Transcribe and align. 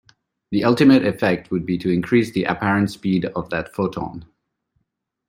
The 0.49 0.63
ultimate 0.63 1.05
effect 1.05 1.51
would 1.51 1.63
be 1.63 1.77
to 1.77 1.91
increase 1.91 2.31
the 2.31 2.45
apparent 2.45 2.89
speed 2.89 3.25
of 3.25 3.51
that 3.51 3.71
photon. 3.75 4.25